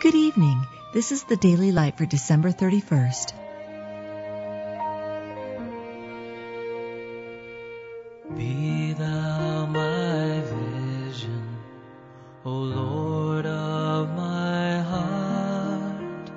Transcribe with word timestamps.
Good 0.00 0.14
evening. 0.14 0.66
This 0.94 1.12
is 1.12 1.24
the 1.24 1.36
Daily 1.36 1.72
Light 1.72 1.98
for 1.98 2.06
December 2.06 2.52
31st. 2.52 3.34
Be 8.34 8.94
thou 8.94 9.66
my 9.66 10.40
vision, 10.40 11.58
O 12.46 12.50
Lord 12.50 13.44
of 13.44 14.08
my 14.16 14.80
heart, 14.80 16.30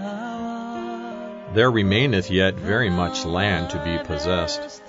art. 1.47 1.55
There 1.55 1.71
remaineth 1.71 2.29
yet 2.29 2.53
very 2.53 2.91
much 2.91 3.25
land 3.25 3.71
to 3.71 3.83
be 3.83 3.97
possessed, 4.05 4.83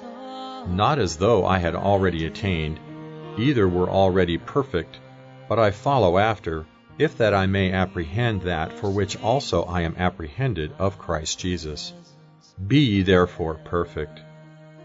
not 0.69 0.99
as 0.99 1.17
though 1.17 1.45
I 1.45 1.59
had 1.59 1.75
already 1.75 2.27
attained, 2.27 2.79
either 3.37 3.69
were 3.69 3.91
already 3.91 4.39
perfect, 4.39 4.99
but 5.49 5.59
I 5.59 5.71
follow 5.71 6.19
after, 6.19 6.67
if 6.99 7.19
that 7.19 7.35
I 7.35 7.47
may 7.47 7.73
apprehend 7.73 8.43
that 8.43 8.73
for 8.73 8.91
which 8.91 9.21
also 9.21 9.65
I 9.65 9.81
am 9.83 9.97
apprehended 9.99 10.73
of 10.79 10.99
Christ 10.99 11.39
Jesus. 11.39 11.93
Be 12.67 12.79
ye 12.79 13.03
therefore 13.03 13.55
perfect, 13.65 14.21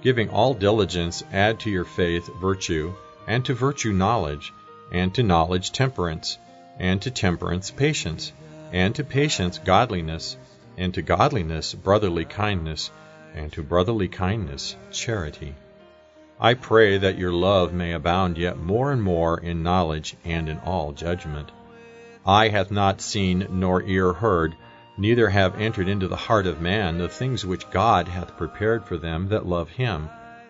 giving 0.01 0.29
all 0.29 0.53
diligence, 0.53 1.23
add 1.31 1.59
to 1.61 1.69
your 1.69 1.85
faith 1.85 2.29
virtue, 2.41 2.93
and 3.27 3.45
to 3.45 3.53
virtue 3.53 3.91
knowledge, 3.93 4.53
and 4.91 5.13
to 5.15 5.23
knowledge 5.23 5.71
temperance, 5.71 6.37
and 6.79 7.01
to 7.01 7.11
temperance 7.11 7.71
patience, 7.71 8.31
and 8.71 8.95
to 8.95 9.03
patience 9.03 9.57
godliness, 9.59 10.37
and 10.77 10.93
to 10.93 11.01
godliness 11.01 11.73
brotherly 11.73 12.25
kindness, 12.25 12.89
and 13.35 13.51
to 13.53 13.63
brotherly 13.63 14.07
kindness 14.07 14.75
charity. 14.91 15.55
I 16.39 16.53
pray 16.53 16.99
that 16.99 17.17
your 17.17 17.33
love 17.33 17.73
may 17.73 17.93
abound 17.93 18.37
yet 18.37 18.59
more 18.59 18.91
and 18.91 19.01
more 19.01 19.39
in 19.39 19.63
knowledge 19.63 20.15
and 20.23 20.47
in 20.47 20.59
all 20.59 20.91
judgment. 20.91 21.51
Eye 22.27 22.49
hath 22.49 22.69
not 22.69 23.01
seen, 23.01 23.47
nor 23.49 23.81
ear 23.81 24.13
heard, 24.13 24.55
neither 24.99 25.29
have 25.29 25.59
entered 25.59 25.87
into 25.87 26.07
the 26.07 26.15
heart 26.15 26.45
of 26.45 26.61
man 26.61 26.99
the 26.99 27.09
things 27.09 27.43
which 27.43 27.69
God 27.71 28.07
hath 28.07 28.37
prepared 28.37 28.85
for 28.85 28.97
them 28.97 29.29
that 29.29 29.47
love 29.47 29.69
him, 29.69 30.09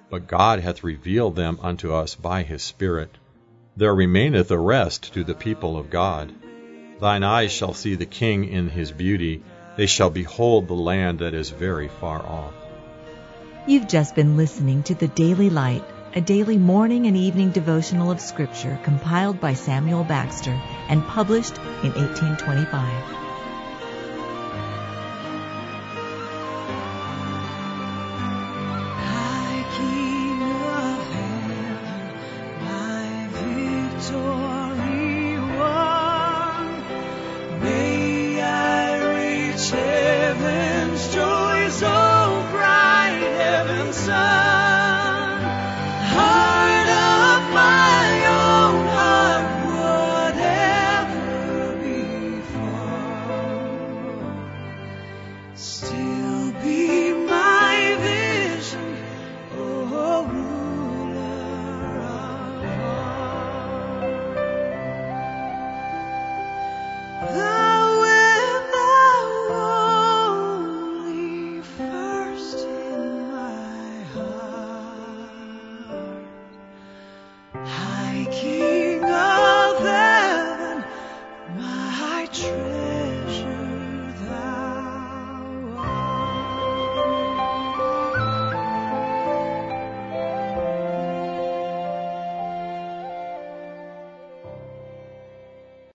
but 0.09 0.27
God 0.27 0.59
hath 0.59 0.83
revealed 0.83 1.37
them 1.37 1.57
unto 1.61 1.93
us 1.93 2.15
by 2.15 2.43
his 2.43 2.63
Spirit. 2.63 3.17
There 3.77 3.95
remaineth 3.95 4.51
a 4.51 4.57
rest 4.57 5.13
to 5.13 5.23
the 5.23 5.35
people 5.35 5.77
of 5.77 5.89
God. 5.89 6.33
Thine 6.99 7.23
eyes 7.23 7.53
shall 7.53 7.73
see 7.73 7.95
the 7.95 8.05
King 8.05 8.43
in 8.43 8.69
his 8.69 8.91
beauty, 8.91 9.41
they 9.77 9.85
shall 9.85 10.09
behold 10.09 10.67
the 10.67 10.73
land 10.73 11.19
that 11.19 11.33
is 11.33 11.49
very 11.51 11.87
far 11.87 12.25
off. 12.25 12.53
You've 13.67 13.89
just 13.89 14.15
been 14.15 14.37
listening 14.37 14.83
to 14.83 14.95
the 14.95 15.09
Daily 15.09 15.49
Light, 15.49 15.83
a 16.15 16.21
daily 16.21 16.57
morning 16.57 17.05
and 17.05 17.17
evening 17.17 17.51
devotional 17.51 18.11
of 18.11 18.21
Scripture 18.21 18.79
compiled 18.81 19.41
by 19.41 19.55
Samuel 19.55 20.05
Bagster 20.05 20.57
and 20.87 21.05
published 21.05 21.57
in 21.57 21.91
1825. 21.91 23.03
High 29.03 29.65
King 29.77 30.07
sun. 44.07 44.36